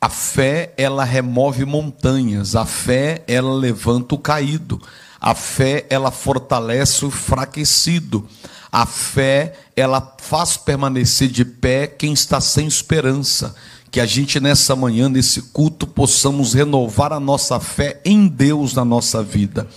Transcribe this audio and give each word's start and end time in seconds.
A 0.00 0.08
fé, 0.08 0.72
ela 0.78 1.04
remove 1.04 1.66
montanhas, 1.66 2.56
a 2.56 2.64
fé, 2.64 3.22
ela 3.28 3.52
levanta 3.52 4.14
o 4.14 4.18
caído, 4.18 4.80
a 5.20 5.34
fé, 5.34 5.86
ela 5.90 6.10
fortalece 6.10 7.04
o 7.04 7.08
enfraquecido, 7.08 8.26
a 8.72 8.86
fé, 8.86 9.52
ela 9.76 10.16
faz 10.18 10.56
permanecer 10.56 11.28
de 11.28 11.44
pé 11.44 11.86
quem 11.86 12.14
está 12.14 12.40
sem 12.40 12.66
esperança. 12.66 13.54
Que 13.90 14.00
a 14.00 14.06
gente 14.06 14.38
nessa 14.40 14.74
manhã, 14.74 15.08
nesse 15.08 15.42
culto, 15.42 15.86
possamos 15.86 16.54
renovar 16.54 17.12
a 17.12 17.18
nossa 17.18 17.58
fé 17.58 18.00
em 18.04 18.26
Deus 18.28 18.72
na 18.72 18.84
nossa 18.84 19.22
vida. 19.22 19.68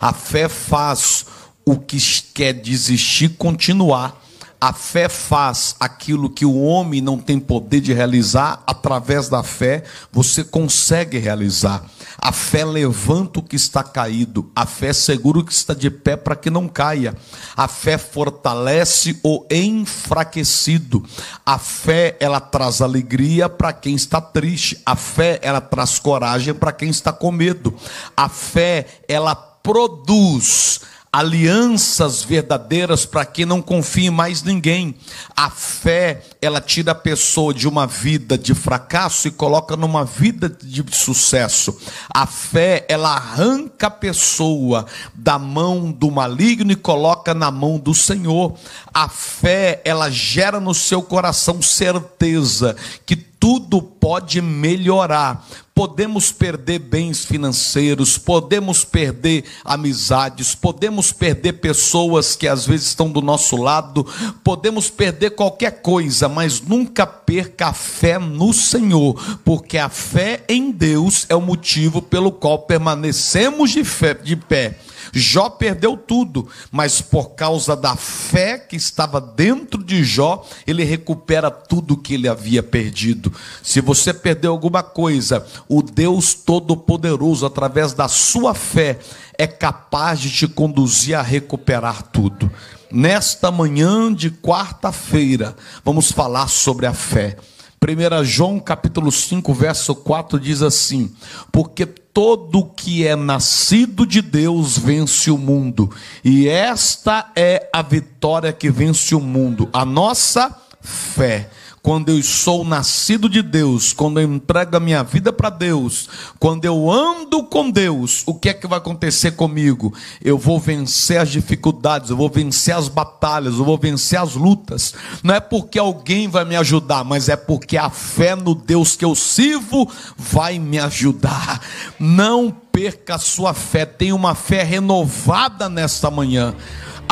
A 0.00 0.12
fé 0.12 0.48
faz 0.48 1.24
o 1.64 1.76
que 1.76 1.96
quer 2.34 2.52
desistir 2.52 3.30
continuar. 3.30 4.21
A 4.62 4.72
fé 4.72 5.08
faz 5.08 5.74
aquilo 5.80 6.30
que 6.30 6.46
o 6.46 6.62
homem 6.62 7.00
não 7.00 7.18
tem 7.18 7.40
poder 7.40 7.80
de 7.80 7.92
realizar, 7.92 8.62
através 8.64 9.28
da 9.28 9.42
fé 9.42 9.82
você 10.12 10.44
consegue 10.44 11.18
realizar. 11.18 11.84
A 12.16 12.30
fé 12.30 12.64
levanta 12.64 13.40
o 13.40 13.42
que 13.42 13.56
está 13.56 13.82
caído, 13.82 14.52
a 14.54 14.64
fé 14.64 14.92
segura 14.92 15.40
o 15.40 15.44
que 15.44 15.52
está 15.52 15.74
de 15.74 15.90
pé 15.90 16.14
para 16.14 16.36
que 16.36 16.48
não 16.48 16.68
caia. 16.68 17.12
A 17.56 17.66
fé 17.66 17.98
fortalece 17.98 19.18
o 19.24 19.44
enfraquecido. 19.50 21.04
A 21.44 21.58
fé 21.58 22.16
ela 22.20 22.38
traz 22.38 22.80
alegria 22.80 23.48
para 23.48 23.72
quem 23.72 23.96
está 23.96 24.20
triste. 24.20 24.80
A 24.86 24.94
fé 24.94 25.40
ela 25.42 25.60
traz 25.60 25.98
coragem 25.98 26.54
para 26.54 26.70
quem 26.70 26.88
está 26.88 27.12
com 27.12 27.32
medo. 27.32 27.74
A 28.16 28.28
fé 28.28 28.86
ela 29.08 29.34
produz 29.34 30.82
alianças 31.14 32.24
verdadeiras 32.24 33.04
para 33.04 33.26
quem 33.26 33.44
não 33.44 33.60
confia 33.60 34.06
em 34.06 34.10
mais 34.10 34.42
ninguém. 34.42 34.94
A 35.36 35.50
fé, 35.50 36.22
ela 36.40 36.58
tira 36.58 36.92
a 36.92 36.94
pessoa 36.94 37.52
de 37.52 37.68
uma 37.68 37.86
vida 37.86 38.38
de 38.38 38.54
fracasso 38.54 39.28
e 39.28 39.30
coloca 39.30 39.76
numa 39.76 40.06
vida 40.06 40.48
de 40.48 40.82
sucesso. 40.90 41.78
A 42.08 42.26
fé, 42.26 42.86
ela 42.88 43.10
arranca 43.14 43.88
a 43.88 43.90
pessoa 43.90 44.86
da 45.12 45.38
mão 45.38 45.92
do 45.92 46.10
maligno 46.10 46.72
e 46.72 46.76
coloca 46.76 47.34
na 47.34 47.50
mão 47.50 47.78
do 47.78 47.92
Senhor. 47.92 48.56
A 48.94 49.06
fé, 49.06 49.82
ela 49.84 50.08
gera 50.10 50.58
no 50.58 50.72
seu 50.72 51.02
coração 51.02 51.60
certeza 51.60 52.74
que 53.04 53.16
tudo 53.42 53.82
pode 53.82 54.40
melhorar. 54.40 55.44
Podemos 55.74 56.30
perder 56.30 56.78
bens 56.78 57.24
financeiros, 57.24 58.18
podemos 58.18 58.84
perder 58.84 59.44
amizades, 59.64 60.54
podemos 60.54 61.12
perder 61.12 61.54
pessoas 61.54 62.36
que 62.36 62.46
às 62.46 62.66
vezes 62.66 62.88
estão 62.88 63.10
do 63.10 63.22
nosso 63.22 63.56
lado, 63.56 64.06
podemos 64.44 64.90
perder 64.90 65.30
qualquer 65.30 65.80
coisa, 65.82 66.28
mas 66.28 66.60
nunca 66.60 67.06
perca 67.06 67.68
a 67.68 67.72
fé 67.72 68.18
no 68.18 68.52
Senhor, 68.52 69.14
porque 69.44 69.78
a 69.78 69.88
fé 69.88 70.44
em 70.48 70.70
Deus 70.70 71.24
é 71.28 71.34
o 71.34 71.40
motivo 71.40 72.02
pelo 72.02 72.30
qual 72.30 72.60
permanecemos 72.60 73.70
de, 73.70 73.82
fé, 73.82 74.14
de 74.14 74.36
pé. 74.36 74.78
Jó 75.12 75.48
perdeu 75.48 75.96
tudo, 75.96 76.48
mas 76.70 77.00
por 77.00 77.30
causa 77.30 77.74
da 77.74 77.96
fé 77.96 78.58
que 78.58 78.76
estava 78.76 79.20
dentro 79.20 79.82
de 79.82 80.04
Jó, 80.04 80.46
ele 80.66 80.84
recupera 80.84 81.50
tudo 81.50 81.96
que 81.96 82.14
ele 82.14 82.28
havia 82.28 82.62
perdido. 82.62 83.32
Se 83.62 83.80
você 83.80 84.12
perdeu 84.12 84.52
alguma 84.52 84.82
coisa, 84.82 85.46
o 85.68 85.82
Deus 85.82 86.34
Todo-Poderoso, 86.34 87.46
através 87.46 87.92
da 87.92 88.08
sua 88.08 88.54
fé, 88.54 88.98
é 89.38 89.46
capaz 89.46 90.20
de 90.20 90.30
te 90.30 90.46
conduzir 90.46 91.14
a 91.14 91.22
recuperar 91.22 92.02
tudo. 92.02 92.50
Nesta 92.90 93.50
manhã 93.50 94.12
de 94.12 94.30
quarta-feira, 94.30 95.56
vamos 95.84 96.12
falar 96.12 96.48
sobre 96.48 96.86
a 96.86 96.92
fé. 96.92 97.36
1 97.82 98.24
João 98.24 98.60
capítulo 98.60 99.10
5, 99.10 99.52
verso 99.54 99.94
4 99.94 100.38
diz 100.38 100.62
assim: 100.62 101.12
Porque 101.50 101.84
todo 102.12 102.70
que 102.76 103.06
é 103.06 103.16
nascido 103.16 104.06
de 104.06 104.20
Deus 104.20 104.76
vence 104.76 105.30
o 105.30 105.38
mundo, 105.38 105.90
e 106.22 106.48
esta 106.48 107.30
é 107.34 107.68
a 107.72 107.82
vitória 107.82 108.52
que 108.52 108.70
vence 108.70 109.14
o 109.14 109.20
mundo, 109.20 109.68
a 109.72 109.84
nossa 109.84 110.54
fé 110.80 111.48
quando 111.82 112.10
eu 112.10 112.22
sou 112.22 112.64
nascido 112.64 113.28
de 113.28 113.42
Deus, 113.42 113.92
quando 113.92 114.20
eu 114.20 114.32
entrego 114.32 114.76
a 114.76 114.80
minha 114.80 115.02
vida 115.02 115.32
para 115.32 115.50
Deus, 115.50 116.08
quando 116.38 116.64
eu 116.64 116.88
ando 116.88 117.42
com 117.42 117.68
Deus, 117.68 118.22
o 118.24 118.34
que 118.34 118.50
é 118.50 118.54
que 118.54 118.68
vai 118.68 118.78
acontecer 118.78 119.32
comigo? 119.32 119.92
Eu 120.22 120.38
vou 120.38 120.60
vencer 120.60 121.18
as 121.18 121.28
dificuldades, 121.28 122.10
eu 122.10 122.16
vou 122.16 122.30
vencer 122.30 122.76
as 122.76 122.86
batalhas, 122.86 123.54
eu 123.54 123.64
vou 123.64 123.76
vencer 123.76 124.20
as 124.20 124.36
lutas. 124.36 124.94
Não 125.24 125.34
é 125.34 125.40
porque 125.40 125.76
alguém 125.76 126.28
vai 126.28 126.44
me 126.44 126.54
ajudar, 126.54 127.02
mas 127.02 127.28
é 127.28 127.34
porque 127.34 127.76
a 127.76 127.90
fé 127.90 128.36
no 128.36 128.54
Deus 128.54 128.94
que 128.94 129.04
eu 129.04 129.16
sirvo 129.16 129.90
vai 130.16 130.60
me 130.60 130.78
ajudar. 130.78 131.60
Não 131.98 132.54
perca 132.70 133.16
a 133.16 133.18
sua 133.18 133.52
fé, 133.52 133.84
tenha 133.84 134.14
uma 134.14 134.36
fé 134.36 134.62
renovada 134.62 135.68
nesta 135.68 136.10
manhã. 136.12 136.54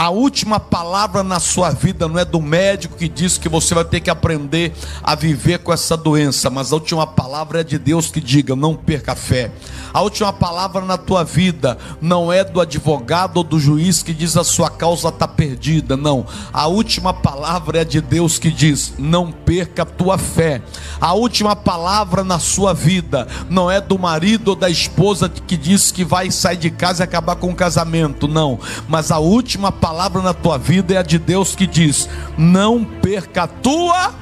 A 0.00 0.08
última 0.08 0.58
palavra 0.58 1.22
na 1.22 1.38
sua 1.38 1.68
vida 1.72 2.08
não 2.08 2.18
é 2.18 2.24
do 2.24 2.40
médico 2.40 2.96
que 2.96 3.06
diz 3.06 3.36
que 3.36 3.50
você 3.50 3.74
vai 3.74 3.84
ter 3.84 4.00
que 4.00 4.08
aprender 4.08 4.72
a 5.02 5.14
viver 5.14 5.58
com 5.58 5.74
essa 5.74 5.94
doença, 5.94 6.48
mas 6.48 6.72
a 6.72 6.76
última 6.76 7.06
palavra 7.06 7.60
é 7.60 7.62
de 7.62 7.78
Deus 7.78 8.10
que 8.10 8.18
diga: 8.18 8.56
não 8.56 8.74
perca 8.74 9.12
a 9.12 9.14
fé. 9.14 9.52
A 9.92 10.00
última 10.00 10.32
palavra 10.32 10.86
na 10.86 10.96
tua 10.96 11.22
vida 11.22 11.76
não 12.00 12.32
é 12.32 12.42
do 12.42 12.62
advogado 12.62 13.36
ou 13.36 13.44
do 13.44 13.60
juiz 13.60 14.02
que 14.02 14.14
diz 14.14 14.38
a 14.38 14.44
sua 14.44 14.70
causa 14.70 15.08
está 15.08 15.28
perdida, 15.28 15.98
não. 15.98 16.24
A 16.50 16.66
última 16.66 17.12
palavra 17.12 17.82
é 17.82 17.84
de 17.84 18.00
Deus 18.00 18.38
que 18.38 18.50
diz: 18.50 18.94
não 18.98 19.30
perca 19.30 19.82
a 19.82 19.84
tua 19.84 20.16
fé. 20.16 20.62
A 20.98 21.12
última 21.12 21.54
palavra 21.54 22.24
na 22.24 22.38
sua 22.38 22.72
vida 22.72 23.28
não 23.50 23.70
é 23.70 23.82
do 23.82 23.98
marido 23.98 24.48
ou 24.48 24.56
da 24.56 24.70
esposa 24.70 25.28
que 25.28 25.58
diz 25.58 25.92
que 25.92 26.06
vai 26.06 26.30
sair 26.30 26.56
de 26.56 26.70
casa 26.70 27.02
e 27.02 27.04
acabar 27.04 27.36
com 27.36 27.50
o 27.50 27.54
casamento, 27.54 28.26
não. 28.26 28.58
Mas 28.88 29.10
a 29.10 29.18
última 29.18 29.70
palavra 29.70 29.89
palavra 29.90 30.22
na 30.22 30.32
tua 30.32 30.56
vida 30.56 30.94
é 30.94 30.98
a 30.98 31.02
de 31.02 31.18
Deus 31.18 31.56
que 31.56 31.66
diz: 31.66 32.08
não 32.38 32.84
perca 32.84 33.42
a 33.42 33.48
tua 33.48 34.14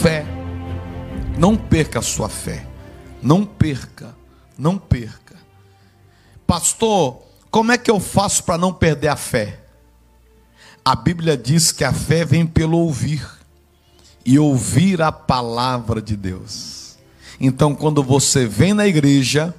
fé. 0.00 0.24
Não 1.36 1.54
perca 1.54 1.98
a 1.98 2.02
sua 2.02 2.30
fé. 2.30 2.66
Não 3.22 3.44
perca. 3.44 4.16
Não 4.56 4.78
perca. 4.78 5.36
Pastor, 6.46 7.20
como 7.50 7.72
é 7.72 7.76
que 7.76 7.90
eu 7.90 8.00
faço 8.00 8.42
para 8.44 8.56
não 8.56 8.72
perder 8.72 9.08
a 9.08 9.16
fé? 9.16 9.60
A 10.82 10.96
Bíblia 10.96 11.36
diz 11.36 11.72
que 11.72 11.84
a 11.84 11.92
fé 11.92 12.24
vem 12.24 12.46
pelo 12.46 12.78
ouvir 12.78 13.22
e 14.24 14.38
ouvir 14.38 15.02
a 15.02 15.12
palavra 15.12 16.00
de 16.00 16.16
Deus. 16.16 16.96
Então, 17.38 17.74
quando 17.74 18.02
você 18.02 18.46
vem 18.46 18.72
na 18.72 18.86
igreja, 18.86 19.54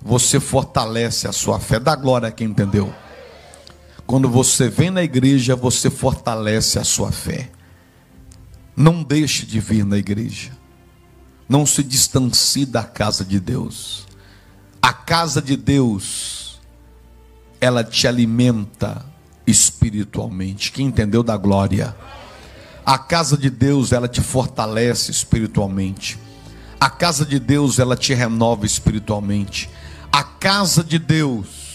você 0.00 0.40
fortalece 0.40 1.28
a 1.28 1.32
sua 1.32 1.60
fé. 1.60 1.78
Dá 1.78 1.94
glória 1.94 2.28
a 2.28 2.32
quem 2.32 2.46
entendeu. 2.46 2.90
Quando 4.08 4.26
você 4.26 4.70
vem 4.70 4.90
na 4.90 5.02
igreja, 5.02 5.54
você 5.54 5.90
fortalece 5.90 6.78
a 6.78 6.82
sua 6.82 7.12
fé. 7.12 7.50
Não 8.74 9.02
deixe 9.02 9.44
de 9.44 9.60
vir 9.60 9.84
na 9.84 9.98
igreja. 9.98 10.50
Não 11.46 11.66
se 11.66 11.82
distancie 11.82 12.64
da 12.64 12.82
casa 12.82 13.22
de 13.22 13.38
Deus. 13.38 14.06
A 14.80 14.94
casa 14.94 15.42
de 15.42 15.58
Deus, 15.58 16.58
ela 17.60 17.84
te 17.84 18.08
alimenta 18.08 19.04
espiritualmente. 19.46 20.72
Quem 20.72 20.86
entendeu 20.86 21.22
da 21.22 21.36
glória? 21.36 21.94
A 22.86 22.96
casa 22.96 23.36
de 23.36 23.50
Deus, 23.50 23.92
ela 23.92 24.08
te 24.08 24.22
fortalece 24.22 25.10
espiritualmente. 25.10 26.18
A 26.80 26.88
casa 26.88 27.26
de 27.26 27.38
Deus, 27.38 27.78
ela 27.78 27.94
te 27.94 28.14
renova 28.14 28.64
espiritualmente. 28.64 29.68
A 30.10 30.24
casa 30.24 30.82
de 30.82 30.98
Deus, 30.98 31.67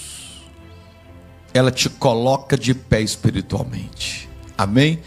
ela 1.54 1.72
te 1.72 1.90
coloca 1.90 2.58
de 2.58 2.74
pé 2.74 3.02
espiritualmente. 3.02 4.30
Amém? 4.58 5.00